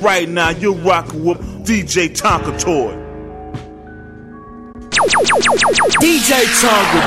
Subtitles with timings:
[0.00, 2.96] Right now, you're rocking with DJ Tonka Toy.
[6.00, 7.00] DJ Tonka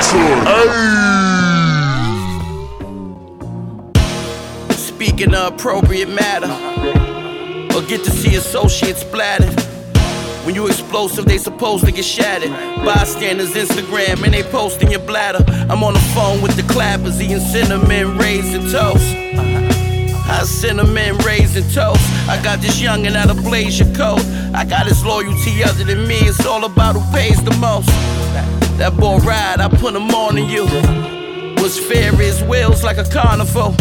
[4.70, 4.76] Toy.
[4.76, 6.54] Speaking of appropriate matter,
[7.76, 9.73] or get to see associates splattered.
[10.46, 12.50] When you explosive, they supposed to get shattered.
[12.84, 15.44] Bystanders Instagram and they posting your bladder.
[15.70, 19.06] I'm on the phone with the clappers, eating cinnamon raisin toast.
[20.26, 22.04] I cinnamon raisin toast.
[22.28, 24.20] I got this youngin' out of blaze your coat.
[24.54, 26.20] I got his loyalty other than me.
[26.20, 27.88] It's all about who pays the most.
[28.78, 30.66] That boy ride, I put him on to you.
[31.62, 33.76] Was fair as wheels like a carnival.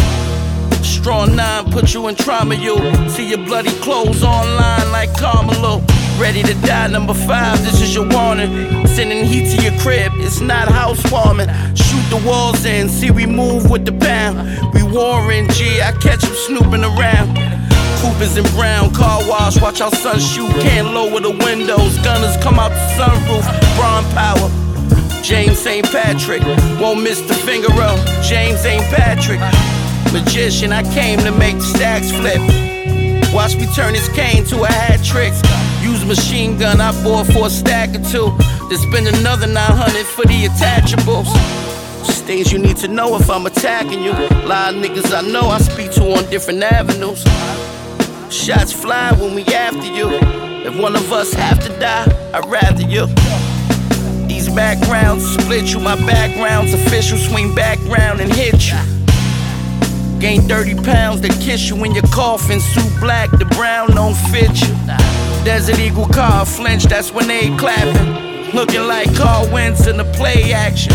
[0.84, 2.76] Strong nine, put you in trauma, you.
[3.08, 5.82] See your bloody clothes online like Carmelo.
[6.22, 8.86] Ready to die, number five, this is your warning.
[8.86, 11.48] Sending heat to your crib, it's not housewarming.
[11.74, 14.38] Shoot the walls in, see we move with the pound.
[14.72, 17.34] We warring, G, I catch him snooping around.
[17.98, 20.48] Coopers in brown, car wash, watch our son shoot.
[20.62, 23.42] Can't lower the windows, gunners come out the sunroof.
[23.74, 24.48] Braun power.
[25.24, 25.84] James St.
[25.90, 26.42] Patrick,
[26.80, 27.98] won't miss the finger up.
[28.22, 28.84] James St.
[28.94, 29.40] Patrick,
[30.12, 32.40] magician, I came to make the stacks flip.
[33.34, 35.32] Watch me turn this cane to a hat trick.
[35.82, 38.30] Use machine gun, I bought for a stack or two.
[38.68, 41.26] Then spend another 900 for the attachables.
[42.06, 44.12] Just things you need to know if I'm attacking you.
[44.12, 47.24] A lot of niggas I know I speak to on different avenues.
[48.32, 50.08] Shots fly when we after you.
[50.64, 53.06] If one of us have to die, I'd rather you.
[54.28, 57.18] These backgrounds split you, my background's official.
[57.18, 58.78] Swing background and hit you.
[60.20, 62.60] Gain 30 pounds to kiss you in your coffin.
[62.60, 65.31] Suit black, the brown don't fit you.
[65.44, 68.54] Desert Eagle car flinch, that's when they clapping.
[68.54, 70.94] Looking like Carl wins in the play action.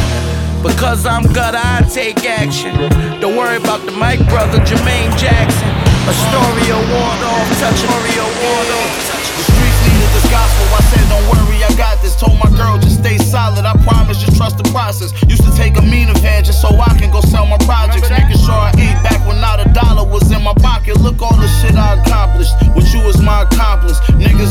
[0.63, 2.71] Because I'm gutter, I take action.
[3.19, 5.67] Don't worry about the Mike brother, Jermaine Jackson.
[6.07, 8.91] Astoria ward off, touch Astoria ward off.
[9.35, 10.65] The streets needed this gospel.
[10.71, 12.15] I said, don't worry, I got this.
[12.15, 13.65] Told my girl, just stay solid.
[13.65, 15.11] I promise, just trust the process.
[15.27, 18.09] Used to take a mean advantage so I can go sell my projects.
[18.09, 20.95] Making sure I ate back when not a dollar was in my pocket.
[21.03, 22.55] Look all the shit I accomplished.
[22.73, 23.76] With you was my accomplice.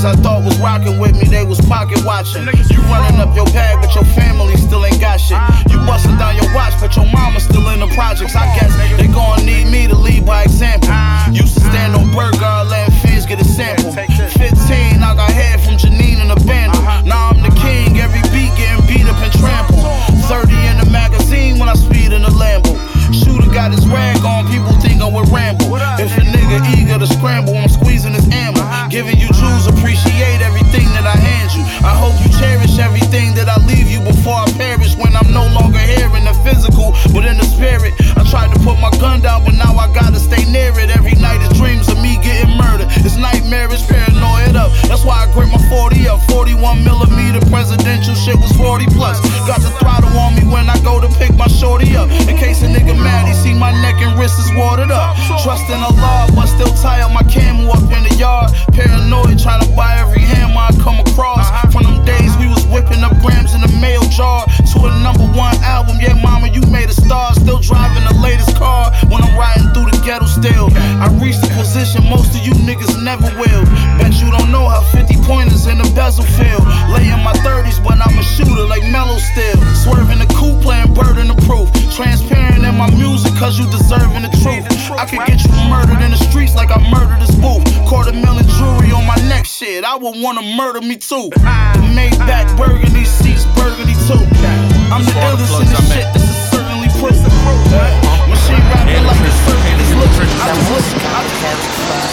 [0.06, 2.46] I thought was rocking with me, they was pocket watching.
[2.46, 5.34] You running up your bag, but your family still ain't got shit.
[5.66, 8.36] You busting down your watch, but your mama still in the projects.
[8.36, 10.94] I guess they gon' need me to lead by example.
[11.34, 13.90] Used to stand on Burger, letting fans get a sample.
[13.90, 16.80] 15, I got head from Janine and a vandal.
[17.02, 19.82] Now I'm the king, every beat getting beat up and trampled.
[20.30, 22.95] 30 in the magazine when I speed in the Lambo.
[23.12, 25.76] Shooter got his rag on, people think I'm with Rambo.
[25.98, 28.60] If a nigga eager to scramble, I'm squeezing his ammo.
[28.90, 31.64] Giving you jewels, appreciate everything that I hand you.
[31.80, 35.48] I hope you cherish everything that I leave you before I perish when I'm no
[35.56, 37.96] longer here in the physical, but in the spirit.
[38.16, 40.90] I tried to put my gun down, but now I gotta stay near it.
[40.92, 42.88] Every night is dreams of me getting murdered.
[43.06, 44.72] It's nightmarish, paranoid up.
[44.90, 46.20] That's why I grip my 40 up.
[46.28, 49.20] 41 millimeter presidential shit was 40 plus.
[49.48, 52.10] Got the throttle on me when I go to pick my shorty up.
[52.28, 55.16] In case a nigga mad, he see my neck and wrist is watered up.
[55.40, 58.52] Trust in Allah, but still tie up my camel up in the yard.
[58.74, 61.46] Paranoid, trying to buy every hammer I come across.
[61.46, 61.70] Uh-huh.
[61.70, 65.22] From them days we was whipping up grams in the mail jar to a number
[65.38, 66.02] one album.
[66.02, 67.34] Yeah, mama, you made a star.
[67.38, 70.74] Still driving the latest car when I'm riding through the ghetto still.
[70.98, 73.62] I reached a position most of you niggas never will.
[74.02, 76.58] Bet you don't know how 50 pointers in the bezel feel.
[76.90, 79.62] Lay in my 30s, but I'm a shooter like Melo still.
[79.86, 81.70] Swerving the coupe, playing bird in the proof.
[81.94, 84.66] Transparent in my music, cause you deserving the truth.
[84.98, 87.65] I could get you murdered in the streets like I murdered this booth.
[89.46, 89.84] Shit.
[89.84, 91.30] I would wanna murder me too.
[91.30, 94.18] The Maybach burgundy seats, burgundy too.
[94.90, 97.16] I'm the illest in this shit, this is certainly proof.
[98.26, 100.30] Machine rapping like a circuit is looking.
[100.42, 101.40] I just listen, I just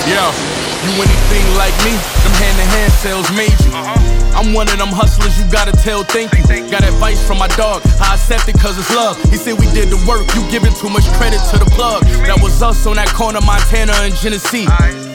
[0.07, 1.93] you anything like me?
[2.21, 4.12] Them hand to hand sales you.
[4.35, 6.43] I'm one of them hustlers you gotta tell thank you.
[6.69, 9.21] Got advice from my dog, I accept it cause it's love.
[9.29, 12.03] He said we did the work, you giving too much credit to the plug.
[12.25, 14.65] That was us on that corner, Montana and Genesee.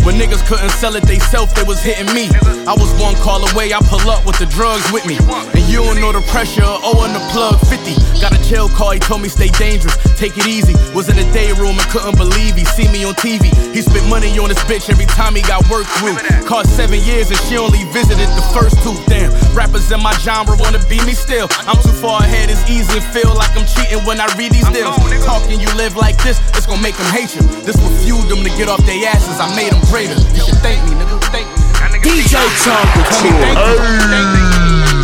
[0.06, 2.30] When niggas couldn't sell it they self, they was hitting me.
[2.64, 5.18] I was one call away, I pull up with the drugs with me.
[5.52, 7.92] And you don't know the pressure of owing the plug 50.
[8.16, 10.72] Got a jail call, he told me stay dangerous, take it easy.
[10.94, 13.52] Was in the day room and couldn't believe he see me on TV.
[13.74, 16.16] He spent money on this bitch every time he got work through.
[16.46, 19.32] Cost seven years and she only visited the first two damn.
[19.56, 21.48] Rappers in my genre wanna be me still.
[21.66, 24.68] I'm too far ahead, it's easy to feel like I'm cheating when I read these
[24.70, 24.96] deals.
[25.24, 27.42] Talking you live like this, it's gonna make them hate you.
[27.64, 29.40] This will fuel them to get off their asses.
[29.40, 30.14] I made them greater.
[30.36, 31.18] You should thank me, nigga.
[31.32, 31.56] Thank me.
[32.04, 33.32] DJ Tom Couture.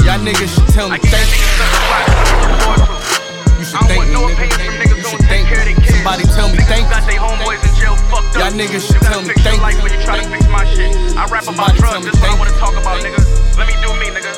[0.05, 1.41] Y'all niggas should tell me thank you.
[3.59, 4.74] You should thank me, nigga
[5.29, 5.57] thank you.
[5.93, 6.95] Somebody tell me thank you.
[8.35, 9.83] Y'all niggas should tell me thank you.
[9.83, 10.47] when you try to fix
[13.57, 14.33] Let me do me, nigga.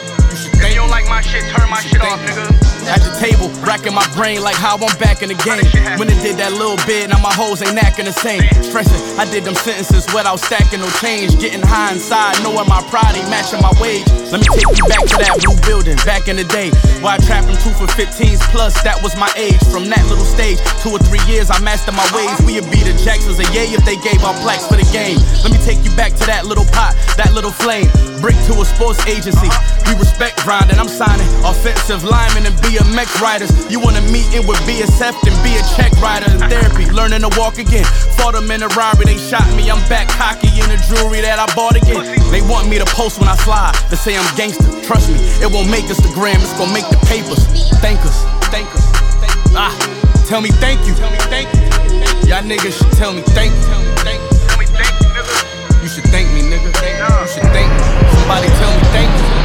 [0.63, 2.76] If you don't like my shit, turn my shit off, nigga.
[2.87, 5.67] At the table, racking my brain like how I'm back in the game.
[5.99, 8.47] When it did that little bit, now my hoes ain't acting the same.
[8.63, 11.35] Stressing, I did them sentences without stacking no change.
[11.43, 14.07] Getting high inside, knowing my pride ain't matching my wage.
[14.31, 16.71] Let me take you back to that blue building, back in the day.
[17.03, 19.59] Where I trapped two for 15s plus, that was my age.
[19.75, 22.39] From that little stage, two or three years, I mastered my ways.
[22.47, 25.19] We'd be the Jacksons a yay if they gave out plaques for the game.
[25.43, 27.91] Let me take you back to that little pot, that little flame.
[28.23, 29.51] Brick to a sports agency.
[29.91, 33.49] We respect grinding, I'm signing offensive linemen and BMX riders.
[33.73, 36.85] You wanna meet in with BSF and be a check rider in therapy.
[36.93, 37.85] Learning to walk again.
[38.21, 39.71] Fought them in a robbery, they shot me.
[39.71, 42.05] I'm back cocky in the jewelry that I bought again.
[42.29, 43.73] They want me to post when I slide.
[43.89, 44.69] They say I'm gangster.
[44.85, 47.49] Trust me, it won't make us the gram, it's gonna make the papers.
[47.81, 48.17] Thank us,
[48.53, 48.85] thank us.
[49.57, 49.73] Ah,
[50.29, 50.93] tell me thank you.
[51.01, 51.65] Tell me thank you.
[52.29, 53.65] Y'all niggas should tell me thank you.
[53.73, 54.37] Tell me thank you.
[54.53, 55.81] Tell me thank you.
[55.81, 56.69] You should thank me, nigga.
[56.69, 57.81] You should thank me.
[58.21, 59.36] Somebody tell me thank you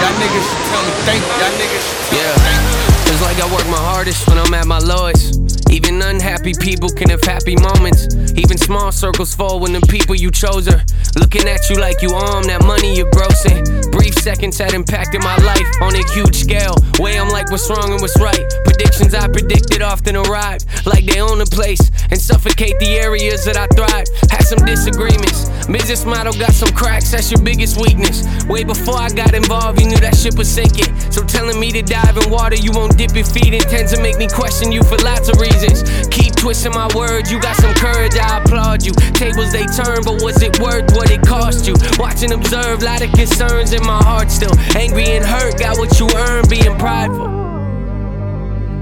[0.00, 1.34] Y'all niggas should tell me thank you.
[1.40, 2.32] Y'all niggas should tell Yeah.
[2.32, 3.12] me thank you.
[3.12, 5.40] It's like I work my hardest when I'm at my lowest.
[5.70, 8.06] Even unhappy people can have happy moments.
[8.36, 10.82] Even small circles fall when the people you chose are
[11.16, 13.62] looking at you like you own that money you're grossing.
[13.90, 16.74] Brief seconds had impacted my life on a huge scale.
[16.98, 18.44] Way I'm like what's wrong and what's right.
[18.64, 23.56] Predictions I predicted often arrive like they own a place and suffocate the areas that
[23.56, 24.06] I thrive.
[24.30, 25.50] Had some disagreements.
[25.66, 28.24] Business model got some cracks, that's your biggest weakness.
[28.46, 30.98] Way before I got involved, you knew that shit was sinking.
[31.10, 34.00] So telling me to dive in water you won't dip your feet in tends to
[34.00, 35.82] make me question you for lots of reasons.
[36.08, 38.92] Keep twisting my words, you got some courage, I applaud you.
[39.12, 41.74] Tables they turn, but was it worth what it cost you?
[41.98, 44.56] Watch and observe, lot of concerns in my heart still.
[44.76, 47.28] Angry and hurt, got what you earned, being prideful.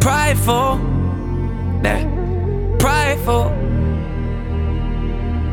[0.01, 0.79] Prideful.
[1.83, 3.62] That prideful.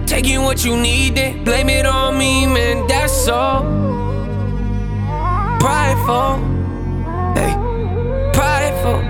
[0.09, 3.61] Taking what you needed, blame it on me, man, that's all.
[5.59, 6.37] Prideful.
[7.35, 7.53] Hey,
[8.33, 9.03] prideful.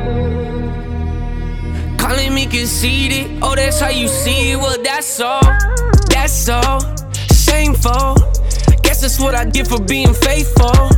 [1.98, 5.40] Calling me conceited, oh, that's how you see it, well, that's all.
[6.10, 6.82] That's all.
[7.32, 8.16] Shameful.
[8.84, 10.90] Guess that's what I get for being faithful.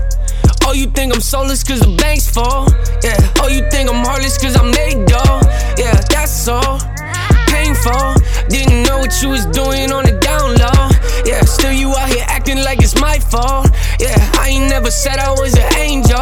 [0.65, 2.65] Oh, you think I'm soulless cause the bank's full?
[3.04, 3.18] Yeah.
[3.38, 5.42] Oh, you think I'm heartless cause I'm made dough?
[5.77, 6.90] Yeah, that's all.
[7.71, 8.15] Painful.
[8.50, 10.89] Didn't know what you was doing on the down low.
[11.23, 13.69] Yeah, still you out here acting like it's my fault.
[14.00, 16.19] Yeah, I ain't never said I was an angel.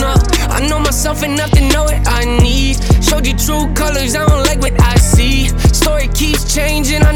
[0.00, 0.14] No,
[0.48, 2.76] I know myself enough to know what I need.
[3.04, 5.48] Showed you true colors, I don't like what I see.
[5.74, 7.15] Story keeps changing, I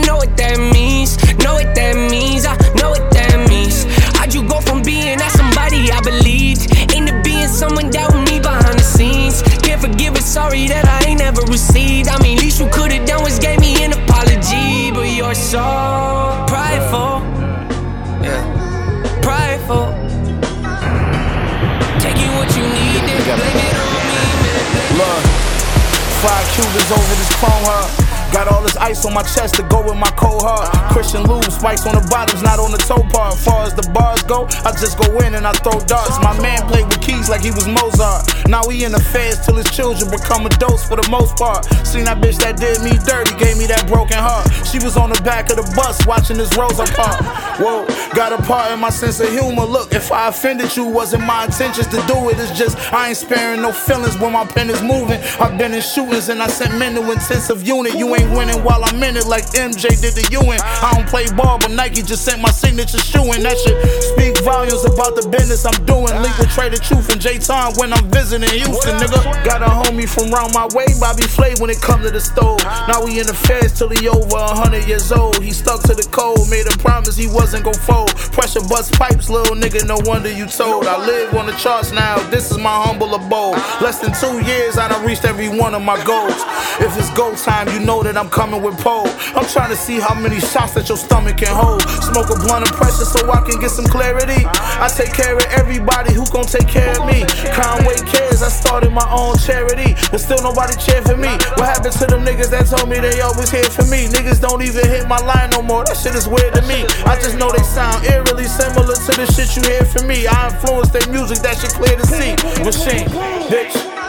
[26.61, 28.10] Cubans over this phone heart.
[28.33, 30.71] Got all this ice on my chest to go with my cold heart.
[30.93, 33.35] Christian lube, spikes on the bottoms, not on the toe part.
[33.35, 36.19] Far as the bars go, I just go in and I throw darts.
[36.23, 38.49] My man played with keys like he was Mozart.
[38.49, 41.65] Now he in the feds till his children become adults for the most part.
[41.87, 44.47] Seen that bitch that did me dirty, gave me that broken heart.
[44.67, 47.19] She was on the back of the bus watching this Rosa Park.
[47.59, 49.65] Whoa, got a part in my sense of humor.
[49.65, 52.39] Look, if I offended you, wasn't my intentions to do it.
[52.39, 55.21] It's just I ain't sparing no feelings when my pen is moving.
[55.41, 57.95] I've been in shootings and I sent men to intensive unit.
[57.95, 60.61] You ain't winning while I'm in it like MJ did the UN.
[60.61, 63.43] I don't play ball, but Nike just sent my signature shoe in.
[63.43, 63.77] That shit
[64.15, 66.13] speak volumes about the business I'm doing.
[66.23, 69.45] Link with Trae tha Truth and J Prince when I'm visiting Houston, nigga.
[69.45, 72.63] Got a homie from round my way, Bobby Flay, when it come to the stove.
[72.89, 75.43] Now we in the feds till he over 100 years old.
[75.43, 78.15] He stuck to the code, made a promise he wasn't gon' fold.
[78.35, 80.87] Pressure bust pipes, little nigga, no wonder you told.
[80.87, 83.57] I live on the charts now, this is my humble abode.
[83.81, 86.39] Less than two years, I done reached every one of my goals.
[86.81, 89.07] If it's go time, you know that I'm coming with pole.
[89.37, 91.83] I'm trying to see how many shots that your stomach can hold.
[92.03, 94.43] Smoke a blunt of pressure so I can get some clarity.
[94.81, 97.23] I take care of everybody who gon' take care of me.
[97.55, 101.31] Conway cares, I started my own charity, but still nobody cheer for me.
[101.61, 104.09] What happened to them niggas that told me they always here for me?
[104.09, 105.85] Niggas don't even hit my line no more.
[105.85, 106.89] That shit is weird to me.
[107.07, 110.27] I just know they sound eerily similar to the shit you hear from me.
[110.27, 112.33] I influence their music, that shit clear to see.
[112.65, 113.07] Machine,
[113.53, 114.00] bitch.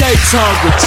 [0.00, 0.08] Yeah.
[0.10, 0.80] DJ Target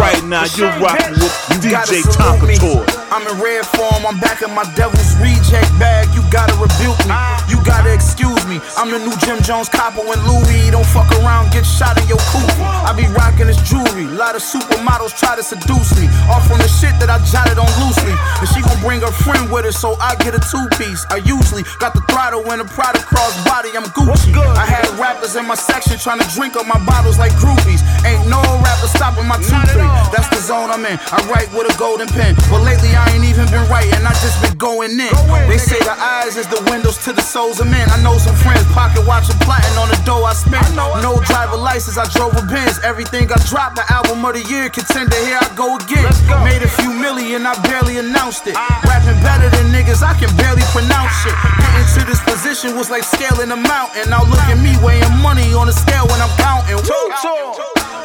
[0.00, 2.84] Right now, you're rocking with DJ Tonka Toy.
[3.12, 5.14] I'm in red form, I'm back in my devil's
[5.46, 6.10] reject bag.
[6.14, 7.14] You gotta rebuke me,
[7.46, 8.58] you gotta excuse me.
[8.76, 12.18] I'm the new Jim Jones copper when Louis don't fuck around, get shot in your
[12.34, 12.50] coupe.
[12.58, 16.10] I be rocking this jewelry, lot of supermodels try to seduce me.
[16.26, 18.14] Off from the shit that I jotted on loosely.
[18.42, 21.06] And she gon' bring her friend with her, so I get a two piece.
[21.10, 24.34] I usually got the throttle and a Prada crossbody, I'm Gucci.
[24.34, 27.86] I had rappers in my section trying to drink up my bottles like groupies.
[28.02, 29.90] Ain't no rapper stopping my two three.
[30.10, 30.98] That's the zone I'm in.
[31.14, 34.42] I write with a golden pen, but lately I ain't even been writing, I just
[34.42, 35.14] been going in.
[35.44, 37.88] They say the eyes is the windows to the souls of men.
[37.90, 40.64] I know some friends pocket watching plotting on the dough I spent.
[40.76, 42.80] No driver license, I drove a Benz.
[42.82, 45.16] Everything I dropped, the album of the year contender.
[45.24, 46.04] Here I go again.
[46.44, 48.56] Made a few million, I barely announced it.
[48.84, 51.32] Rapping better than niggas, I can barely pronounce shit.
[51.32, 54.10] Getting to this position was like scaling a mountain.
[54.10, 56.80] Now look at me weighing money on the scale when I'm counting.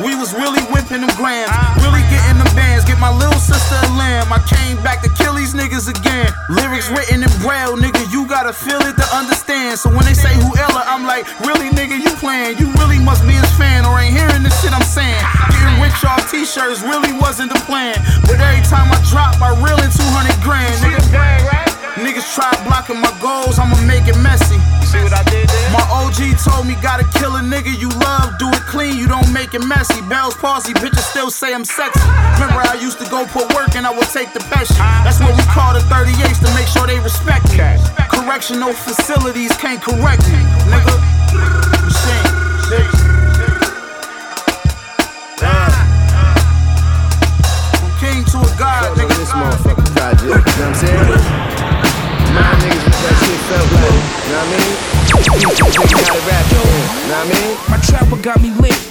[0.01, 1.51] We was really whipping them grams,
[1.85, 2.85] really getting them bands.
[2.85, 4.33] Get my little sister a lamb.
[4.33, 6.10] I came back to kill these niggas again.
[6.49, 9.77] Lyrics written in braille, nigga, you gotta feel it to understand.
[9.77, 12.57] So when they say who Ella, I'm like, really, nigga, you playing?
[12.57, 15.21] You really must be his fan or ain't hearing the shit I'm saying.
[15.51, 17.95] Getting rich off t-shirts really wasn't the plan,
[18.25, 21.01] but every time I drop, I reel in 200 grand, nigga.
[22.01, 24.57] Niggas try blocking my goals, I'ma make it messy.
[24.87, 25.23] See what I
[26.11, 29.53] OG told me gotta kill a nigga you love, do it clean, you don't make
[29.53, 30.01] it messy.
[30.09, 32.03] Bell's palsy, bitches still say I'm sexy.
[32.35, 34.75] Remember I used to go put work and I would take the peshy.
[35.07, 37.63] That's what we call the 38s to make sure they respect me.
[38.11, 40.99] Correctional facilities can't correct me, nigga.
[42.67, 42.91] Six.
[47.79, 49.15] From king to a god, nigga.
[49.15, 50.21] this motherfucker project.
[50.23, 51.07] You know what I'm saying?
[52.35, 53.95] My niggas what that shit felt like.
[54.27, 54.90] You know what I mean?
[57.21, 57.57] I mean?
[57.69, 58.90] My trapper got me lit.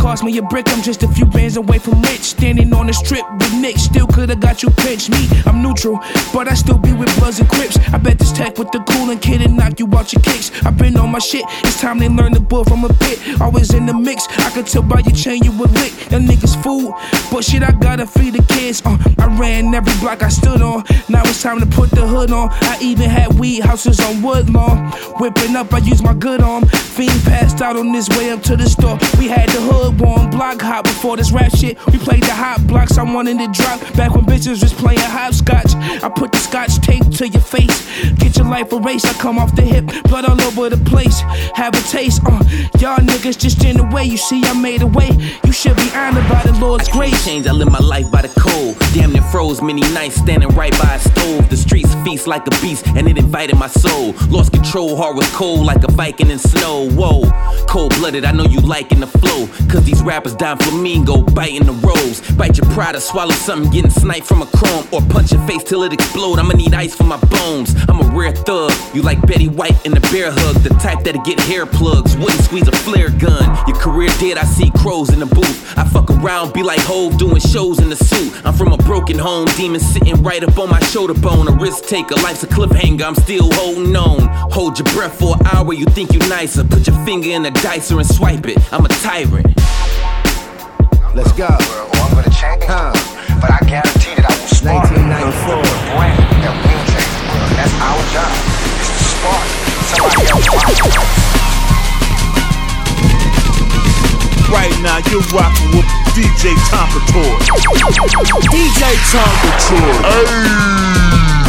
[0.00, 2.22] Cost me a brick, I'm just a few bands away from rich.
[2.22, 5.10] Standing on the strip with Nick, still coulda got you pinched.
[5.10, 6.00] Me, I'm neutral,
[6.32, 7.76] but I still be with Bloods and Crips.
[7.92, 10.50] I bet this tech with the coolin' kid and knock you out your kicks.
[10.64, 13.18] i been on my shit, it's time they learn the bull from a pit.
[13.42, 15.92] Always in the mix, I can tell by your chain you a lick.
[16.08, 16.94] That niggas fool,
[17.30, 18.80] but shit, I gotta feed the kids.
[18.82, 20.82] Uh, I ran every block I stood on.
[21.10, 22.48] Now it's time to put the hood on.
[22.50, 24.92] I even had weed houses on Woodlawn.
[25.20, 26.64] Whipping up, I use my good arm.
[26.66, 28.98] Fiend passed out on this way up to the store.
[29.18, 31.78] We had the hood warm, block hot before this rap shit.
[31.86, 33.80] We played the hot blocks, I wanted to drop.
[33.94, 35.74] Back when bitches was playing hopscotch.
[36.02, 37.78] I put the scotch tape to your face.
[38.14, 39.86] Get your life erased, I come off the hip.
[40.04, 41.20] Blood all over the place.
[41.54, 42.42] Have a taste, uh.
[42.78, 44.04] Y'all niggas just in the way.
[44.04, 45.10] You see, I made a way.
[45.44, 47.24] You should be honored by the Lord's grace.
[47.24, 48.76] Change, I live my life by the cold.
[48.94, 51.48] Damn near froze many nights standing right by a stove.
[51.50, 54.14] The streets feast like a beast, and it invited my soul.
[54.28, 56.88] Lost control, heart was cold like a Viking in snow.
[56.90, 57.30] Whoa,
[57.66, 59.46] cold blooded, I know you liking the flow.
[59.68, 62.20] Cause these rappers dying flamingo, biting the rose.
[62.32, 64.86] Bite your pride or swallow something, getting sniped from a chrome.
[64.92, 66.38] Or punch your face till it explode.
[66.38, 67.74] I'ma need ice for my bones.
[67.88, 68.72] I'm a rare thug.
[68.94, 70.56] You like Betty White in the bear hug.
[70.62, 72.16] The type that'll get hair plugs.
[72.16, 73.44] Wouldn't squeeze a flare gun.
[73.66, 75.78] Your career dead, I see crows in the booth.
[75.78, 78.32] I fuck around, be like Hove doing shows in the suit.
[78.44, 81.48] I'm from a broken home, demon sitting right up on my shoulder bone.
[81.48, 84.28] A risk taker, life's a cliffhanger, I'm still holding on.
[84.50, 86.64] Hold your breath for an hour, you think you nicer.
[86.64, 88.58] Put your finger in the dicer and swipe it.
[88.72, 89.46] I'm a tyrant.
[91.14, 91.46] Let's go.
[91.46, 92.92] Or I'm gonna change Huh.
[93.42, 95.58] but I guarantee that I will spark 1994.
[95.58, 95.66] a
[95.98, 97.50] brand that will change the world.
[97.58, 98.30] That's our job.
[98.78, 99.42] It's to spark
[99.90, 101.18] somebody else.
[104.50, 107.34] Right now, you're rocking with DJ Tonka Toy.
[108.54, 109.98] DJ Tonka Toy.
[110.30, 111.39] Yeah,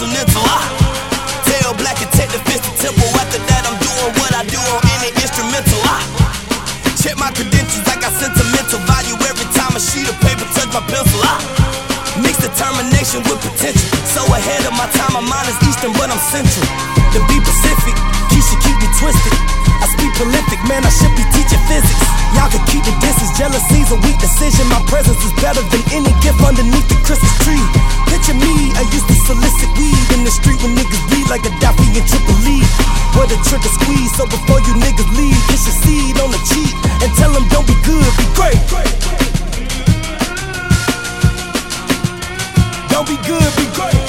[0.00, 0.42] the Intercontinental.
[0.46, 0.66] Ah.
[1.46, 3.06] Tell Black and take the fist to temple.
[3.14, 5.80] After that, I'm doing what I do on any instrumental.
[5.86, 6.02] Ah.
[6.98, 10.82] Check my credentials, I got sentimental value every time a sheet of paper touch my
[10.90, 11.20] pencil.
[11.22, 11.38] Ah.
[12.18, 13.86] Mix determination with potential.
[14.10, 16.66] So ahead of my time, my mind is eastern, but I'm central.
[17.14, 17.94] To be Pacific,
[18.98, 19.34] twisted.
[19.82, 22.04] I speak prolific, man, I should be teaching physics.
[22.34, 24.66] Y'all can keep the distance, jealousy's a weak decision.
[24.70, 27.62] My presence is better than any gift underneath the Christmas tree.
[28.10, 31.94] Picture me, I used to solicit weed in the street when niggas bleed like Gaddafi
[31.98, 32.62] and Triple E.
[33.18, 36.74] Where the trigger squeeze, so before you niggas leave, kiss your seed on the cheek
[37.02, 38.58] and tell them don't be good, be great.
[42.90, 44.03] Don't be good, be great.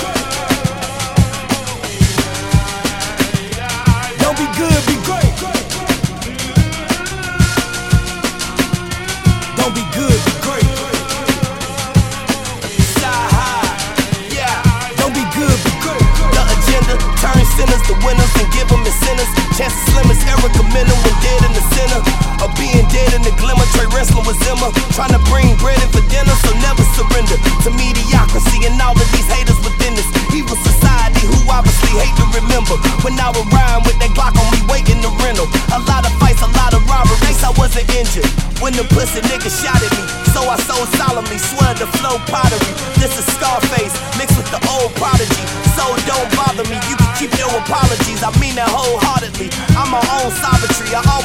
[19.04, 19.30] Sinners.
[19.56, 22.02] Chances slim as Erica Miller when dead in the center.
[22.44, 24.70] Of being dead in the glimmer, Trey wrestling with Zimmer.
[24.94, 29.10] Trying to bring bread in for dinner, so never surrender to mediocrity and all of
[29.16, 32.76] these haters within this evil society who obviously hate to remember.
[33.02, 35.48] When I would rhyme with that Glock on me waiting to rental.
[35.72, 38.28] A lot of fights, a lot of robberies, I wasn't injured.
[38.64, 42.74] When the pussy nigga shot at me, so I so solemnly swear the flow pottery.
[43.00, 45.44] This is Scarface mixed with the old prodigy.
[45.76, 48.24] So don't bother me, you can keep your apologies.
[48.24, 48.72] I mean that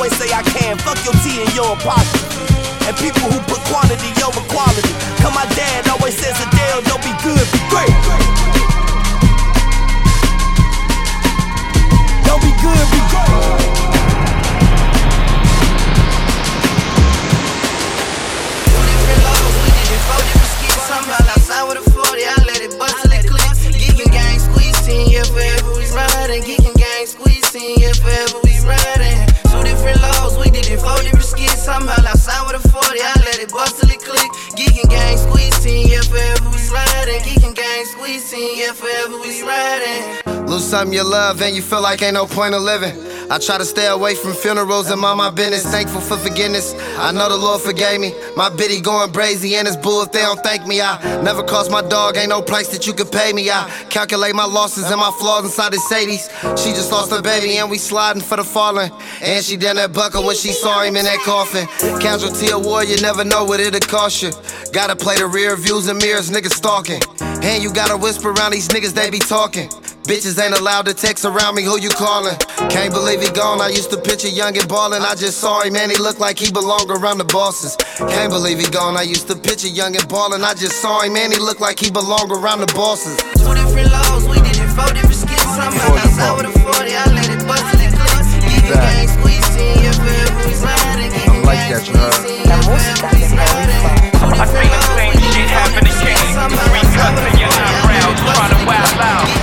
[0.00, 0.80] always say I can.
[0.80, 2.40] Fuck your tea and your apostrophe.
[2.88, 4.96] And people who put quantity over quality.
[5.20, 6.59] Cause my dad always says Adele,
[31.70, 34.30] Somehow outside with a 40, I let it bust till it click.
[34.58, 37.22] Geeking gang squeezing, yeah, forever we riding.
[37.22, 40.19] Geeking gang squeezing, yeah, forever we riding.
[40.50, 42.90] Lose something you love and you feel like ain't no point of living.
[43.30, 45.62] I try to stay away from funerals and mind my business.
[45.62, 46.74] Thankful for forgiveness.
[46.98, 48.12] I know the Lord forgave me.
[48.36, 50.80] My biddy going brazy and it's bull if they don't thank me.
[50.80, 53.48] I never cost my dog, ain't no price that you could pay me.
[53.48, 56.28] I calculate my losses and my flaws inside the Sadie's.
[56.60, 58.90] She just lost her baby and we sliding for the fallen.
[59.22, 61.68] And she done that buckle when she saw him in that coffin.
[62.00, 64.32] Casualty of war, you never know what it'll cost you.
[64.72, 67.00] Gotta play the rear views and mirrors, niggas stalking.
[67.20, 69.70] And you gotta whisper around these niggas, they be talking.
[70.04, 72.34] Bitches ain't allowed to text around me, who you calling?
[72.68, 75.02] Can't believe he gone, I used to picture young and ballin'.
[75.02, 77.76] I just saw him, man, he looked like he belonged around the bosses.
[77.96, 80.42] Can't believe he gone, I used to picture young and ballin'.
[80.42, 83.16] I just saw him, man, he looked like he belonged around the bosses.
[83.38, 85.42] Two different laws, we did it four different skits.
[85.42, 88.24] Somehow outside with a 40, I let it bust till it click.
[88.50, 91.12] Geeking gang squeezing, yeah, forever we riding.
[91.12, 93.84] Geeking gang squeezing, yeah, forever we riding.
[94.40, 96.16] I seen the same shit happen to King.
[96.16, 97.29] Three cuts in your eyebrows,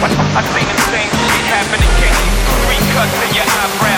[0.08, 2.16] I seen the same shit happen to King.
[2.64, 3.97] Three cuts in your eyebrows,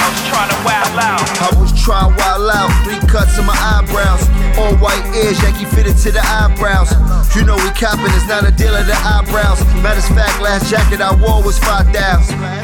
[1.80, 4.28] Was wild out, three cuts in my eyebrows.
[4.60, 6.92] All white ears, Yankee fitted to the eyebrows.
[7.36, 9.64] You know we copping, it's not a deal of the eyebrows.
[9.80, 11.96] Matter of fact, last jacket I wore was 5,000.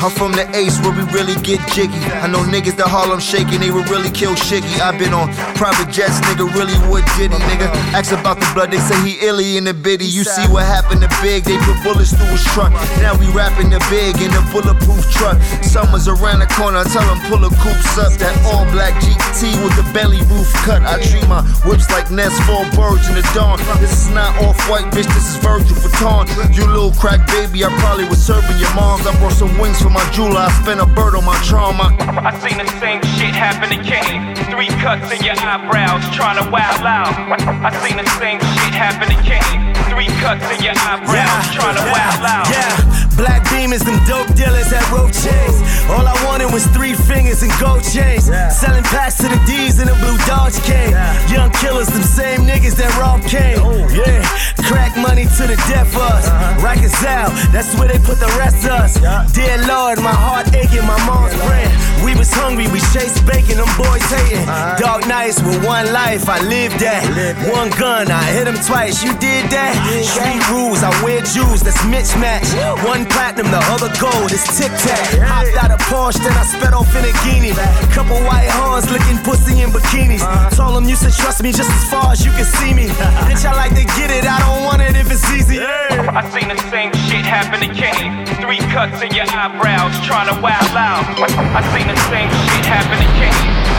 [0.03, 1.95] I'm from the Ace where we really get jiggy.
[2.19, 4.81] I know niggas that Harlem shaking, they would really kill Shiggy.
[4.81, 7.71] i been on private jets, nigga, really would diddy, nigga.
[7.95, 10.05] Ask about the blood, they say he illy in the biddy.
[10.05, 12.73] You see what happened to Big, they put bullets through his truck.
[12.99, 15.39] Now we rapping the big in the bulletproof truck.
[15.63, 18.11] Summer's around the corner, tell them pull the coops up.
[18.19, 20.81] That all black GT with the belly roof cut.
[20.81, 23.61] I treat my whips like nests full birds in the dawn.
[23.77, 26.25] This is not off white, bitch, this is Virgil Vuitton.
[26.55, 29.05] You little crack baby, I probably was serving your moms.
[29.05, 31.93] I brought some wings for my jeweler, I spent a bird on my trauma.
[32.01, 34.33] I, I seen the same shit happen to King.
[34.49, 37.13] Three cuts in your eyebrows, trying to wow out.
[37.29, 39.75] I seen the same shit happen to King.
[39.93, 42.49] Three cuts in your eyebrows, trying to wow out.
[42.49, 42.73] Yeah,
[43.15, 45.55] black demons, them dope dealers at rope chains.
[45.89, 48.25] All I wanted was three fingers and gold chains.
[48.51, 50.91] Selling packs to the D's in a blue Dodge cane.
[51.31, 53.57] Young killers, them same niggas that rob Kane.
[53.59, 54.21] Oh, yeah,
[54.67, 56.27] crack money to the death of us.
[56.27, 56.65] Uh-huh.
[56.65, 58.99] Rikers out, that's where they put the rest of us.
[59.33, 61.71] Dear Lord, my heart aching, my mom's praying.
[62.03, 64.45] We was hungry, we chased bacon, them boys hating.
[64.45, 64.77] Uh-huh.
[64.77, 67.05] Dark nights with one life, I lived that.
[67.49, 69.73] One gun, I hit him twice, you did that.
[70.03, 72.45] Street rules, I wear jewels, that's mismatch.
[72.85, 75.21] One platinum, the other gold, it's tic tac.
[75.21, 77.53] Hopped out of Porsche, then I sped off in a guinea.
[77.93, 80.23] Couple white horns, licking pussy in bikinis.
[80.55, 82.87] Told them you should trust me just as far as you can see me.
[83.27, 85.59] Bitch, I like to get it, I don't want it if it's easy.
[85.61, 88.25] I seen the same shit happen to King.
[88.41, 91.03] Three cuts in your eyebrows, trying to wild out.
[91.19, 93.35] I seen the same shit happen to King.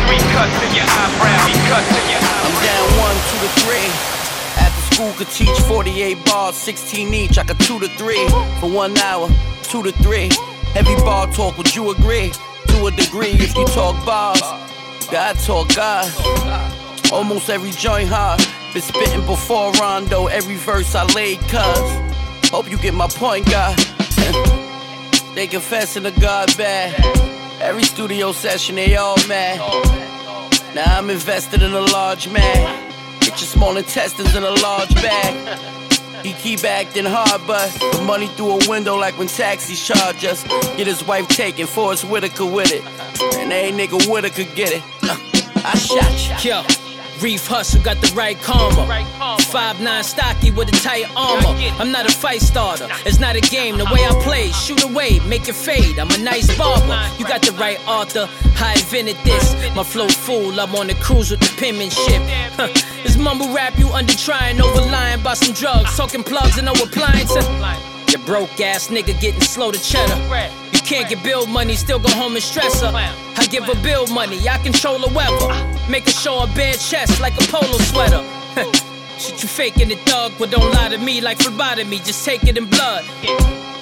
[0.06, 2.46] Three cuts in your eyebrows, three cuts in your eyebrows.
[2.46, 4.15] I'm down one, two to three.
[4.96, 7.37] School could teach 48 bars, 16 each.
[7.37, 8.26] I could two to three
[8.61, 9.28] for one hour,
[9.62, 10.30] two to three.
[10.72, 12.32] Heavy bar talk, would you agree?
[12.68, 14.40] To a degree, if you talk bars,
[15.11, 16.11] God talk God.
[17.12, 18.40] Almost every joint hard.
[18.72, 22.50] Been spitting before Rondo, every verse I laid cuz.
[22.50, 23.76] Hope you get my point, uh.
[23.76, 23.78] God.
[25.35, 26.94] they confessing to God bad.
[27.61, 29.59] Every studio session, they all mad.
[30.74, 32.86] Now I'm invested in a large man.
[33.27, 35.59] Get your small intestines in a large bag.
[36.25, 40.45] He keep acting hard, but the money through a window like when taxis charge us.
[40.77, 42.85] Get his wife taken, Forest Whitaker with it.
[43.35, 44.83] And ain't nigga Whitaker get it.
[45.03, 45.17] Uh,
[45.65, 46.51] I shot you.
[46.53, 46.86] Yo,
[47.20, 48.87] Reef hustle got the right karma.
[49.40, 51.57] Five nine stocky with a tight armor.
[51.81, 52.88] I'm not a fight starter.
[53.07, 53.79] It's not a game.
[53.79, 55.98] The way I play, shoot away, make it fade.
[55.98, 57.00] I'm a nice barber.
[57.18, 58.29] You got the right author.
[58.59, 59.55] I invented this.
[59.74, 60.61] My flow full.
[60.61, 62.22] I'm on the cruise with the penmanship.
[63.02, 66.72] This mumble rap you under trying over lying about some drugs, talking plugs and no
[66.72, 67.46] appliances.
[68.12, 70.16] Your broke ass nigga getting slow to cheddar.
[70.87, 72.92] Can't get bill money, still go home and stress her.
[72.94, 75.90] I give her bill money, I control the weather.
[75.90, 78.22] Make her show a bare chest like a polo sweater.
[79.18, 82.57] Shit, you faking it, thug, but don't lie to me like phlebotomy, just take it
[82.57, 83.05] in blood.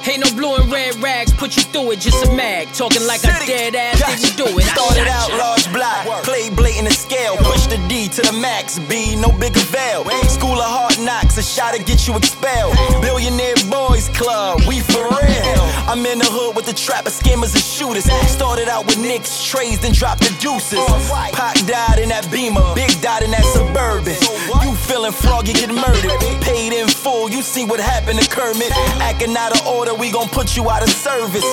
[0.07, 2.71] Ain't no blue and red rags, put you through it, just a mag.
[2.73, 4.65] Talking like a dead ass didn't do it.
[4.65, 9.17] Started out large block, played blatant and scale, push the D to the max, B,
[9.17, 10.05] no bigger veil.
[10.29, 12.77] School of hard knocks, a shot to get you expelled.
[13.01, 15.65] Billionaire boys club, we for real.
[15.89, 18.05] I'm in the hood with the trapper, scammers and shooters.
[18.29, 20.85] Started out with nicks, trays, then dropped the deuces.
[21.33, 24.21] Pac died in that beamer, Big died in that suburban.
[24.61, 26.13] You feeling frog, you get murdered.
[26.45, 28.71] Paid in full, you see what happened to Kermit.
[29.01, 31.45] Acting out of order, we gon' put you out of service.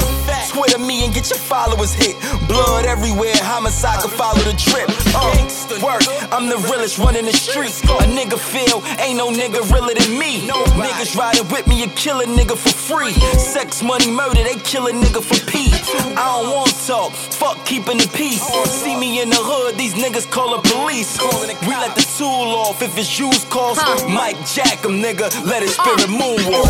[0.50, 2.16] Twitter me and get your followers hit.
[2.48, 4.90] Blood everywhere, homicide can follow the drip.
[5.16, 7.82] Uh, work, I'm the realest running the streets.
[7.84, 10.48] A nigga feel, ain't no nigga realer than me.
[10.48, 13.14] Niggas riding with me and kill a nigga for free.
[13.38, 15.71] Sex, money, murder, they kill a nigga for peace.
[16.18, 18.44] I don't want talk, fuck keeping the peace.
[18.82, 21.20] See me in the hood, these niggas call the police.
[21.62, 23.78] We let the tool off if it's used calls.
[24.08, 26.20] Mike Jack Jack 'em, nigga, let his spirit uh.
[26.20, 26.66] moonwalk.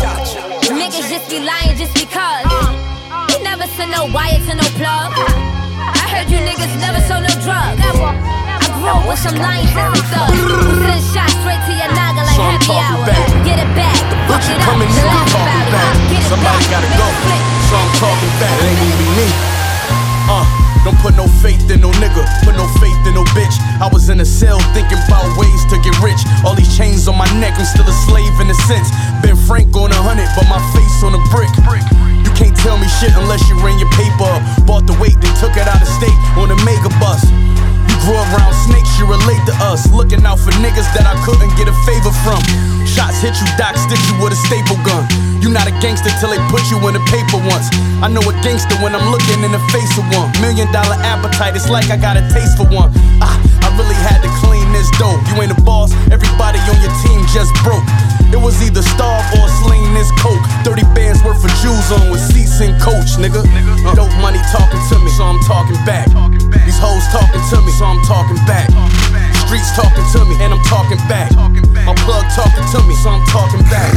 [0.68, 2.44] Niggas just be lying just because.
[3.30, 5.12] You never send no wire to no plug.
[5.16, 8.41] I heard you niggas never sold no drugs.
[8.82, 10.42] I grew up with some thugs.
[10.42, 13.06] Who send shots straight to your naga like So I'm happy hour.
[13.06, 13.30] back.
[13.46, 15.94] Get it back, it up, Coming in, laugh talking back.
[16.26, 17.06] Somebody gotta go.
[17.70, 18.50] So I'm talking back.
[18.58, 19.28] It ain't gonna be me.
[20.26, 20.42] Uh,
[20.82, 23.54] don't put no faith in no nigga, put no faith in no bitch.
[23.78, 26.18] I was in a cell thinking about ways to get rich.
[26.42, 28.90] All these chains on my neck, I'm still a slave in a sense.
[29.22, 31.54] Ben Frank on a hundred, but my face on a brick.
[32.26, 34.42] You can't tell me shit unless you ran your paper up.
[34.66, 37.22] Bought the weight, then took it out of state on a mega bus.
[38.02, 39.86] Grew around snakes, you relate to us.
[39.94, 42.42] Looking out for niggas that I couldn't get a favor from.
[42.82, 45.06] Shots hit you, Doc stick you with a staple gun.
[45.38, 47.70] You not a gangster till they put you in the paper once.
[48.02, 50.34] I know a gangster when I'm looking in the face of one.
[50.42, 52.90] Million dollar appetite, it's like I got a taste for one.
[53.22, 55.22] Ah, I really had to clean this dough.
[55.30, 57.86] You ain't a boss, everybody on your team just broke.
[58.34, 60.42] It was either starve or sling this coke.
[60.66, 63.46] 30 bands worth of jewels on with seats and coach, nigga.
[63.94, 66.10] Dope money talking to me, so I'm talking back.
[66.10, 66.41] These
[66.82, 68.66] hoes talking to me, so I'm talking back.
[69.46, 71.30] Streets talking to me, and I'm talking back.
[71.82, 73.90] My plug talking to me, so I'm talking back.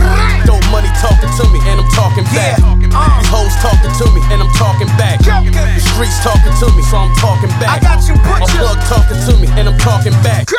[0.46, 2.58] Dope money talking to me, and I'm talking back.
[2.58, 5.22] These hoes talking to me, and I'm talking back.
[5.22, 7.86] The streets talking to me, so I'm talking back.
[7.86, 10.50] My plug talking to me, and I'm talking back.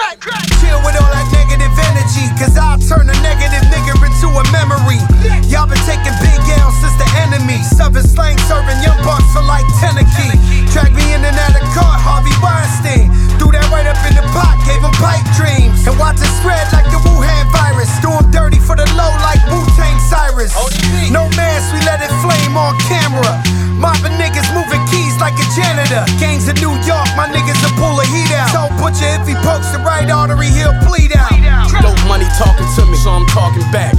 [0.62, 5.02] Chill with all that negative energy, cause I'll turn a negative nigga into a memory.
[5.50, 7.58] Y'all been taking big L's since the enemy.
[7.74, 10.34] Serving slang, serving young bucks for like 10 a key.
[10.70, 13.10] Drag me in and out of court, Harvey Weinstein.
[13.36, 15.84] Threw that right up in the pot, gave him pipe dreams.
[15.90, 17.88] And watch it spread like the Wuhan virus.
[18.04, 20.52] Do 'em dirty for the low like Wu Tang Cyrus.
[20.56, 20.68] Oh,
[21.10, 23.32] no mask, we let it flame on camera.
[23.80, 26.04] Mopping niggas moving keys like a janitor.
[26.20, 28.52] Gangs in New York, my niggas will pull a heat out.
[28.52, 31.32] So butcher if he pokes the right artery, he'll bleed out.
[31.80, 33.92] Dope money talking to me, so I'm talking back.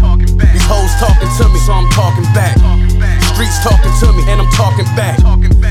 [0.54, 2.58] These hoes talking to me, so I'm talking back.
[3.34, 5.18] Streets talking to me, and I'm talking back.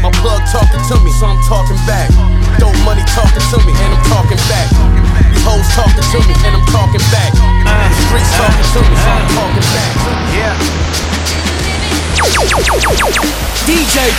[0.02, 2.10] My plug talking to me, so I'm talking back.
[2.58, 4.95] Dope money talking to me, and I'm talking back.
[5.46, 7.30] Hoes talking to me, and I'm talking back.
[7.38, 9.38] Uh, the streets uh, talking to me, so I'm uh.
[9.38, 9.94] talking back.
[10.34, 10.58] Yeah.
[13.66, 14.10] DJ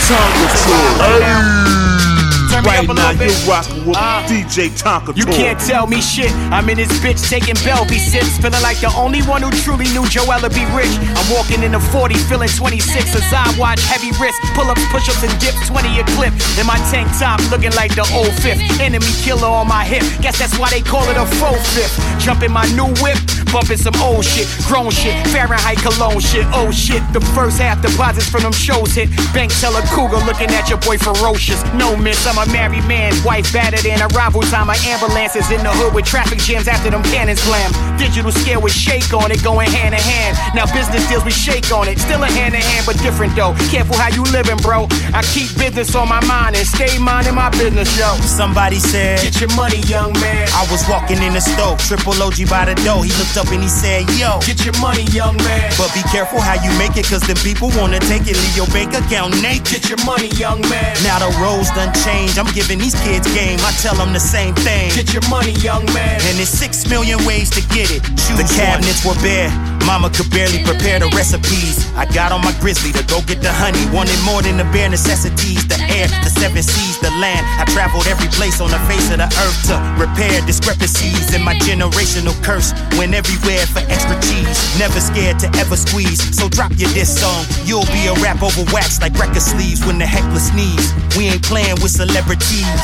[2.47, 4.25] Tonka Right now, you're rocking with ah.
[4.27, 6.31] DJ Tonka You can't tell me shit.
[6.51, 10.07] I'm in this bitch taking Belby sips, feeling like the only one who truly knew
[10.07, 10.91] Joella be rich.
[11.15, 15.09] I'm walking in the 40, feeling 26 as I watch heavy wrist, pull ups, push
[15.09, 16.33] ups, and dips, 20 a clip.
[16.57, 18.59] In my tank top, looking like the old fifth.
[18.79, 20.03] Enemy killer on my hip.
[20.21, 21.95] Guess that's why they call it a faux fifth.
[22.19, 23.19] Jump in my new whip,
[23.51, 26.45] bumping some old shit, grown shit, Fahrenheit cologne shit.
[26.55, 29.09] Oh shit, the first half deposits from them shows hit.
[29.33, 31.61] Bank teller cougar looking at your boy ferocious.
[31.73, 34.41] No miss, I'm a married man, wife battered in rival.
[34.41, 34.67] time.
[34.67, 37.71] My ambulances in the hood with traffic jams after them cannons slam.
[37.97, 40.37] Digital scale with shake on it, going hand in hand.
[40.53, 43.55] Now business deals we shake on it, still a hand in hand, but different though.
[43.71, 44.87] Careful how you living, bro.
[45.13, 48.15] I keep business on my mind and stay minding my business, yo.
[48.25, 50.47] Somebody said, Get your money, young man.
[50.51, 53.03] I was walking in the stove, triple OG by the door.
[53.07, 55.71] He looked up and he said, Yo, Get your money, young man.
[55.79, 58.67] but be careful how you make it, cause them people wanna take it, leave your
[58.75, 59.79] bank account naked.
[59.79, 60.91] Get your money, young man.
[61.07, 63.59] Now the roads done changed, I'm giving these kids game.
[63.61, 64.91] I tell them the same thing.
[64.95, 66.19] Get your money, young man.
[66.27, 68.03] And there's six million ways to get it.
[68.17, 69.76] Choose the cabinets were bare.
[69.87, 71.87] Mama could barely prepare the recipes.
[71.95, 73.79] I got on my grizzly to go get the honey.
[73.95, 75.63] Wanted more than the bare necessities.
[75.63, 77.47] The air, the seven seas, the land.
[77.55, 81.55] I traveled every place on the face of the earth to repair discrepancies in my
[81.63, 82.75] generational curse.
[82.99, 84.59] Went everywhere for extra cheese.
[84.75, 86.19] Never scared to ever squeeze.
[86.35, 87.47] So drop your diss song.
[87.63, 90.91] You'll be a rap over wax like record sleeves when the heckler sneeze.
[91.15, 92.83] We ain't playing with celebrities.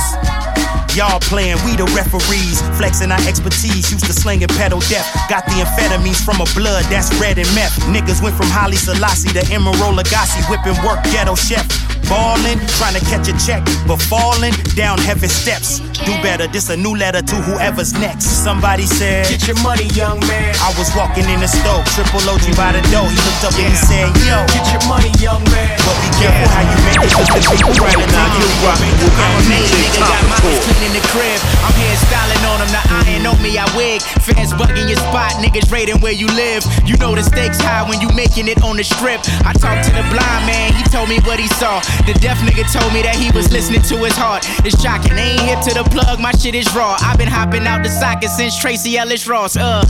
[0.94, 2.62] Y'all playing, we the referees.
[2.78, 5.10] Flexing our expertise, used to slinging pedal death.
[5.28, 7.74] Got the amphetamines from a blood that's red and meth.
[7.90, 11.66] Niggas went from Haile Selassie to Emeril Lagasse, whipping work ghetto chef.
[12.06, 15.80] Ballin', trying to catch a check, but falling down heavy steps.
[16.06, 18.44] Do better, this a new letter to whoever's next.
[18.44, 20.54] Somebody said, Get your money, young man.
[20.60, 23.08] I was walking in the store, triple OG by the door.
[23.08, 25.74] He looked up and he said, Yo, Get your money, young man.
[25.82, 29.48] but be careful how you make it, cause the people right now, you rockin' with
[29.48, 30.60] made DJ nigga, got Tom mine Tour.
[30.60, 31.40] clean in the crib.
[31.64, 34.04] I'm here styling on them, now iron on me, I wig.
[34.28, 36.68] Fans bugging your spot, niggas raiding where you live.
[36.86, 39.22] You know the stakes high when you making it on the strip.
[39.46, 41.80] I talked to the blind man, he told me what he saw.
[42.06, 44.46] The deaf nigga told me that he was listening to his heart.
[44.66, 46.98] It's shocking, they ain't hip to the plug, my shit is raw.
[47.00, 49.56] I've been hopping out the socket since Tracee Ellis Ross.
[49.56, 49.86] Uh,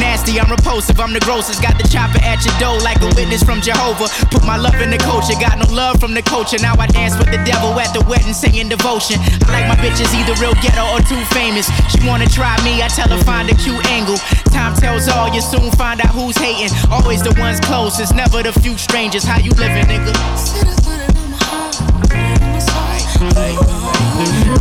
[0.00, 1.62] nasty, I'm repulsive, I'm the grossest.
[1.62, 4.08] Got the chopper at your door like a witness from Jehovah.
[4.30, 6.58] Put my love in the culture, got no love from the culture.
[6.60, 9.20] Now I dance with the devil at the wedding, singing devotion.
[9.46, 11.68] I like my bitches either real ghetto or too famous.
[11.90, 14.16] She wanna try me, I tell her find a cute angle.
[14.52, 16.76] Time tells all, you soon find out who's hating.
[16.90, 19.24] Always the ones closest, never the few strangers.
[19.24, 21.11] How you living, nigga?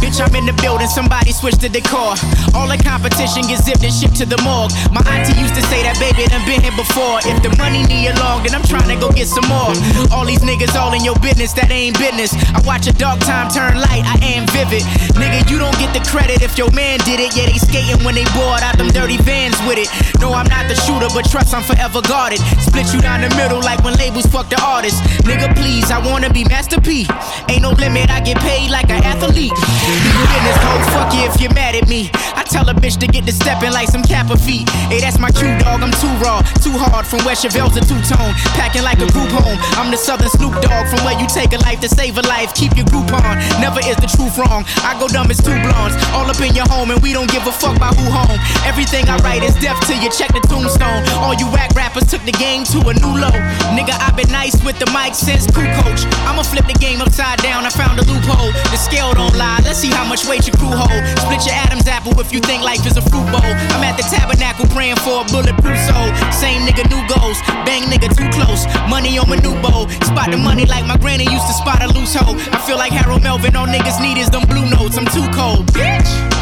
[0.02, 2.13] Bitch, I'm in the building, somebody switch the decor.
[2.58, 4.74] All the competition gets zipped and shipped to the morgue.
[4.89, 7.21] My auntie used to say that baby done been here before.
[7.26, 9.74] If the money need you long, then I'm trying to go get some more.
[10.13, 12.34] All these niggas all in your business, that ain't business.
[12.54, 14.84] I watch a dark time turn light, I am vivid.
[15.17, 17.32] Nigga, you don't get the credit if your man did it.
[17.38, 19.88] Yeah, they skating when they bored out them dirty vans with it.
[20.19, 22.43] No, I'm not the shooter, but trust I'm forever guarded.
[22.60, 25.00] Split you down the middle like when labels fuck the artist.
[25.24, 27.08] Nigga, please, I wanna be Master P.
[27.47, 29.53] Ain't no limit, I get paid like an athlete.
[29.53, 32.09] In this hoe, fuck you if you're mad at me.
[32.35, 34.67] I tell a bitch to get to stepping like some Kappa feet.
[34.91, 37.99] Hey, that's my cue dog, I'm too raw, too hard from where Chevelle's a two
[38.03, 38.33] tone.
[38.57, 39.57] Packing like a group home.
[39.79, 42.53] I'm the southern Snoop Dogg from where you take a life to save a life.
[42.53, 44.65] Keep your group on, never is the truth wrong.
[44.83, 47.45] I go dumb as two blondes, all up in your home, and we don't give
[47.47, 48.39] a fuck about who home.
[48.65, 51.05] Everything I write is death till you check the tombstone.
[51.23, 53.37] All you whack rappers took the game to a new low.
[53.77, 56.03] Nigga, I've been nice with the mic since crew Coach.
[56.25, 58.40] I'ma flip the game upside down, I found a loophole.
[58.71, 61.01] The scale don't lie, let's see how much weight your crew hold.
[61.19, 63.51] Split your Adam's apple if you think life is a fruit bowl.
[63.75, 66.08] I'm at the tabernacle praying for a bulletproof soul.
[66.32, 67.38] Same nigga, new goals.
[67.67, 68.65] Bang nigga, too close.
[68.89, 69.89] Money on my new bowl.
[70.08, 72.36] Spot the money like my granny used to spot a loose hoe.
[72.51, 74.97] I feel like Harold Melvin, all niggas need is them blue notes.
[74.97, 76.40] I'm too cold, bitch.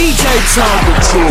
[0.00, 0.24] DJ
[0.56, 1.28] Tonka Tour.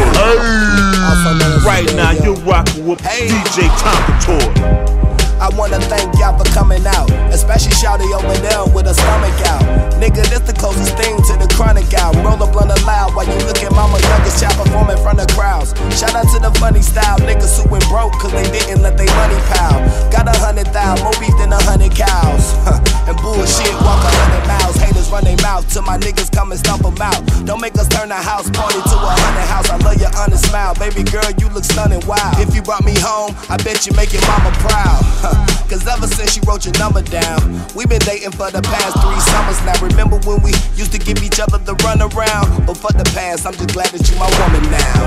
[1.66, 5.09] Right now, you're rocking with DJ Tonka Tour.
[5.40, 9.64] I wanna thank y'all for coming out, especially Shouty over there with a stomach out.
[9.96, 12.16] Nigga, this the closest thing to the chronic out.
[12.24, 15.28] Roll a blunt aloud while you look at mama youngest child perform in front of
[15.32, 15.72] crowds.
[15.96, 19.08] Shout out to the funny style niggas who went broke cause they didn't let their
[19.16, 19.80] money pile.
[20.12, 22.52] Got a hundred thou, more beef than a hundred cows.
[23.08, 24.76] and bullshit, walk a hundred miles.
[24.76, 27.24] Haters run their mouth till my niggas come and stomp them out.
[27.48, 29.72] Don't make us turn a house party to a hundred house.
[29.72, 30.76] I love your honest smile.
[30.76, 32.36] Baby girl, you look stunning, wow.
[32.44, 35.00] If you brought me home, I bet you make your mama proud.
[35.70, 37.40] Cause ever since she wrote your number down,
[37.76, 39.78] we've been dating for the past three summers now.
[39.86, 42.66] Remember when we used to give each other the runaround?
[42.66, 44.99] But for the past, I'm just glad that you my woman now.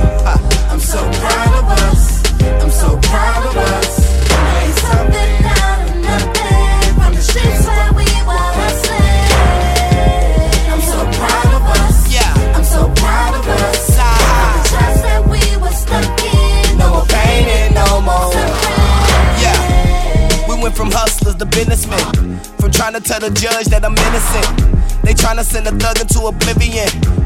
[23.23, 25.05] The judge that I'm innocent.
[25.05, 27.22] They tryna send a thug into oblivion.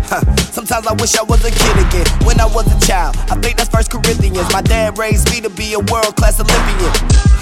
[0.55, 2.07] Sometimes I wish I was a kid again.
[2.23, 4.47] When I was a child, I think that's First Corinthians.
[4.53, 6.93] My dad raised me to be a world class Olympian.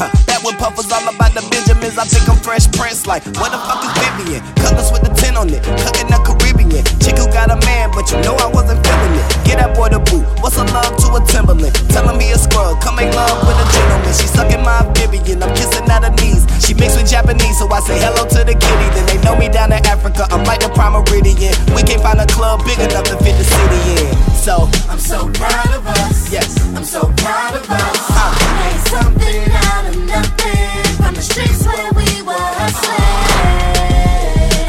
[0.00, 0.09] Huh.
[0.27, 3.07] That when Puff was all about the Benjamins, I think I'm Fresh Prince.
[3.07, 4.40] Like, what the fuck is Vivian?
[4.57, 6.85] Colors with the 10 on it, cooking the Caribbean.
[7.05, 9.27] Chick who got a man, but you know I wasn't feeling it.
[9.44, 10.24] Get that boy the boot.
[10.40, 11.77] What's a love to a Timberland?
[11.92, 12.81] Tell him he a scrub.
[12.81, 14.12] Come make love with a gentleman.
[14.16, 15.44] She sucking my Vivian.
[15.44, 16.48] I'm kissing at her knees.
[16.64, 18.88] She mixed with Japanese, so I say hello to the kitty.
[18.96, 21.55] Then they know me down in Africa, I'm like the prime meridian.
[21.77, 24.14] We can't find a club big enough to fit the city in.
[24.35, 26.31] So I'm so proud of us.
[26.33, 26.57] Yes.
[26.77, 28.11] I'm so proud of us.
[28.11, 28.35] Uh.
[28.61, 33.01] Made something out of nothing from the streets where we were hustling.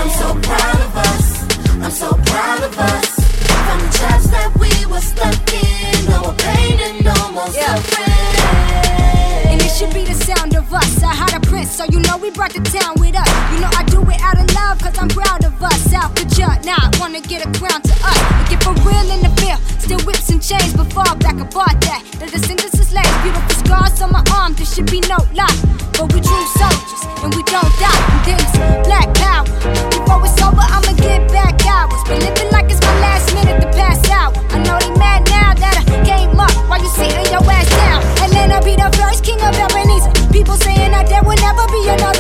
[0.02, 1.43] I'm so proud of us.
[1.84, 3.10] I'm so proud of us.
[3.65, 8.12] From the traps that we were stuck in, no more pain and no more suffering.
[9.52, 11.04] And it should be the sound of us.
[11.04, 12.94] I had a prince, so you know we brought the town
[16.73, 18.19] I wanna get a crown to us.
[18.39, 21.78] We get for real in the field, still whips and chains, but fall back about
[21.86, 22.01] that.
[22.19, 22.89] The descendants is
[23.21, 25.58] beautiful scars on my arm, there should be no lie.
[25.93, 28.01] But we true soldiers, and we don't die.
[28.13, 28.51] And this
[28.88, 29.45] black power.
[29.93, 32.01] Before it's over, I'ma get back hours.
[32.10, 34.38] Been living like it's my last minute to pass out.
[34.51, 38.15] I know they mad now that I came up while you sitting your ass down.
[38.56, 40.32] I'll be the first king of Ebenezer.
[40.32, 42.14] People saying that there will never be another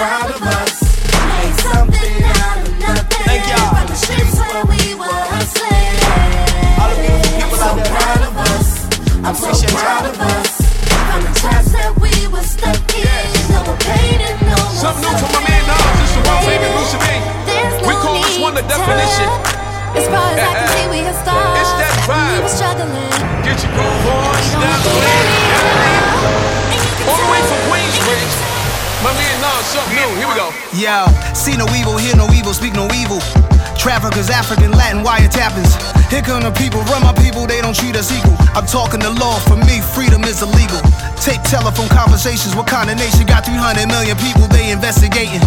[0.00, 0.80] proud of us.
[1.60, 3.24] Something out of nothing.
[3.28, 3.68] Thank y'all.
[3.76, 5.92] From the streets where we were hustling.
[6.80, 7.92] All the beautiful people so out there.
[7.92, 8.68] proud of us.
[9.20, 10.50] I'm so proud of us.
[11.04, 13.28] From the traps that we were stuck in.
[13.52, 15.84] No pain and no Something new from my man Nas.
[16.00, 17.06] This is world famous Brucie B.
[17.84, 19.28] We call this one the definition.
[20.00, 21.60] As far as I can see, we have started.
[21.60, 23.19] It's that We were struggling.
[29.70, 30.10] Something new.
[30.18, 30.50] Here we go.
[30.74, 33.22] Yo, see no evil, hear no evil, speak no evil.
[33.78, 35.78] Traffickers, African, Latin, wiretappers.
[36.10, 38.34] Here come the people, run my people, they don't treat us equal.
[38.52, 40.82] I'm talking the law, for me, freedom is illegal.
[41.22, 45.40] Take telephone conversations, what kind of nation got 300 million people they investigating?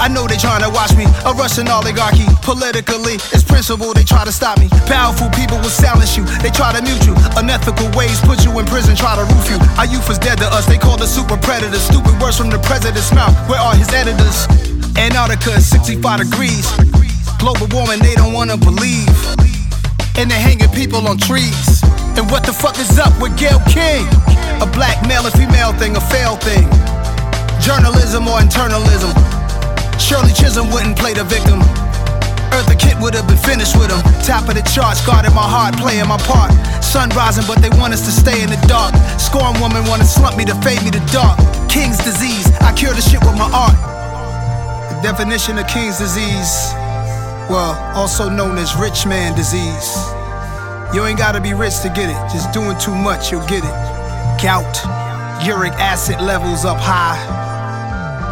[0.00, 2.24] I know they trying to watch me, a Russian oligarchy.
[2.40, 4.72] Politically, it's principle, they try to stop me.
[4.88, 7.12] Powerful people will silence you, they try to mute you.
[7.36, 9.60] Unethical ways put you in prison, try to roof you.
[9.76, 11.84] Our youth is dead to us, they call us super predators.
[11.84, 14.48] Stupid words from the president's mouth, where are his editors?
[14.96, 16.64] Antarctica is 65 degrees.
[17.36, 19.12] Global warming, they don't wanna believe.
[20.16, 21.84] And they're hanging people on trees.
[22.16, 24.08] And what the fuck is up with Gayle King?
[24.64, 26.64] A black male and female thing, a fail thing.
[27.60, 29.29] Journalism or internalism.
[30.00, 31.60] Shirley Chisholm wouldn't play the victim.
[32.50, 34.00] Eartha Kitt would have been finished with him.
[34.24, 36.50] Top of the charts, guarding my heart, playing my part.
[36.82, 38.96] Sun rising, but they want us to stay in the dark.
[39.20, 41.38] Scorn woman wanna slump me to fade me to dark.
[41.68, 43.78] King's disease, I cure the shit with my art.
[44.90, 46.72] The definition of King's disease,
[47.46, 49.88] well, also known as rich man disease.
[50.92, 53.76] You ain't gotta be rich to get it, just doing too much, you'll get it.
[54.42, 54.74] Gout,
[55.46, 57.49] uric acid levels up high.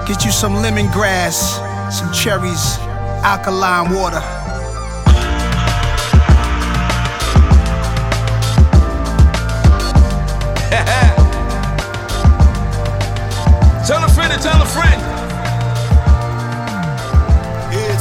[0.09, 1.61] Get you some lemongrass,
[1.92, 2.79] some cherries,
[3.23, 4.21] alkaline water.
[13.87, 15.03] Tell a friend and tell a friend.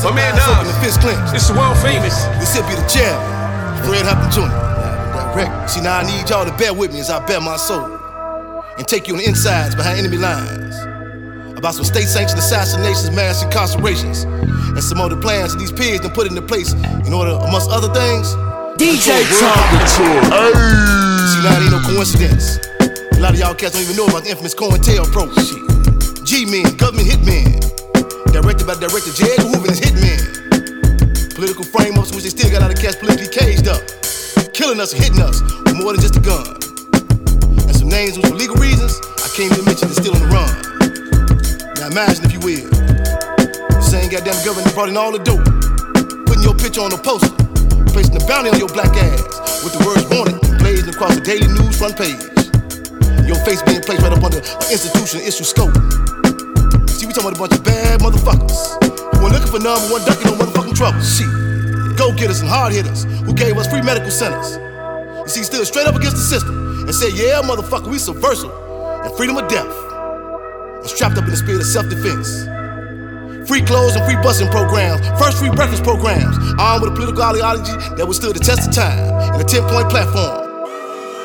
[0.01, 0.77] My man Open the Nas.
[0.85, 1.31] fist clench.
[1.33, 2.23] This is world famous.
[2.39, 3.19] This here be the jam.
[3.83, 4.47] Fred Hampton Jr.
[5.33, 5.69] Direct.
[5.69, 7.99] See now I need y'all to bear with me as I bear my soul
[8.77, 10.86] and take you on the insides behind enemy lines
[11.67, 16.23] about some state-sanctioned assassinations, mass incarcerations, and some other plans that these pigs done put
[16.23, 18.31] into place in order, amongst other things.
[18.79, 21.27] DJ control world Tonka politics.
[21.27, 22.55] See now it ain't no coincidence.
[22.79, 25.59] A lot of y'all cats don't even know about the infamous COINTELPRO shit.
[26.23, 27.59] G-men, government hitmen,
[28.31, 29.27] directed by Director J.
[29.35, 31.35] Edgar Hoover and his hitmen.
[31.35, 33.83] Political frameworks which they still got out of cats politically caged up,
[34.55, 36.47] killing us and hitting us with more than just a gun.
[37.67, 40.31] And some names which for legal reasons I can't even mention is still on the
[40.31, 40.66] run.
[41.87, 42.67] Now imagine if you will,
[43.79, 45.39] same goddamn government brought in all the dope,
[46.27, 47.31] putting your picture on a poster,
[47.95, 49.23] placing the bounty on your black ass
[49.63, 52.19] with the words wanted blazing across the daily news front page.
[53.23, 55.71] Your face being placed right up under an institution issue scope.
[56.91, 58.75] See, we talking about a bunch of bad motherfuckers
[59.15, 60.99] who were looking for number one ducking no motherfucking trouble.
[60.99, 61.31] Shit.
[61.95, 64.59] Go getters and hard hitters who gave us free medical centers.
[65.23, 69.11] You see, stood straight up against the system and said, yeah, motherfucker, we subversive and
[69.15, 69.86] freedom of death.
[70.87, 72.47] And strapped up in the spirit of self-defense.
[73.43, 77.75] Free clothes and free busing programs, first free breakfast programs, armed with a political ideology
[77.99, 78.95] that withstood the test of time
[79.35, 80.47] and a 10-point platform.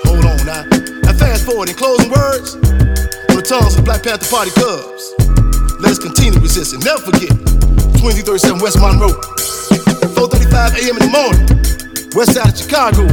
[0.02, 0.66] Hold on now.
[1.06, 2.58] Now fast forward in closing words
[3.30, 5.14] on the tongues of the Black Panther Party cubs.
[5.78, 7.30] Let us continue to resist and never forget
[8.02, 9.14] 2337 West Monroe.
[10.18, 10.98] 4:35 a.m.
[10.98, 11.46] in the morning,
[12.18, 13.06] west side of Chicago,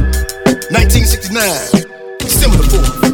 [0.74, 3.09] 1969, December the 4th.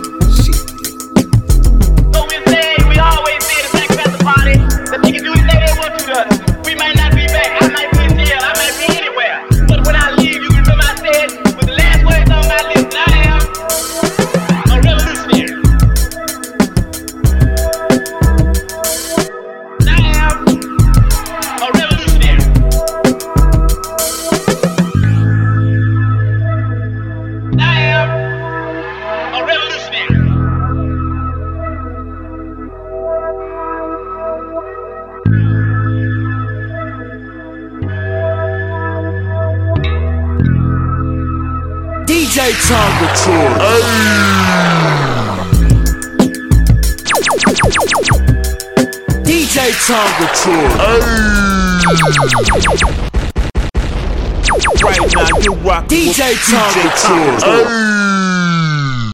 [49.25, 50.67] DJ Tonka Tour.
[54.83, 56.91] Right now, you rock DJ Tonka
[57.41, 58.16] Tour.